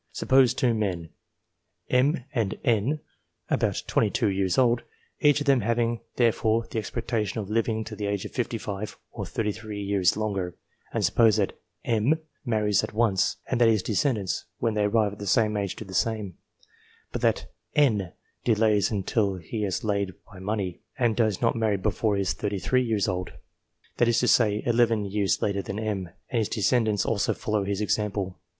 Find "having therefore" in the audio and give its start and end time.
5.61-6.65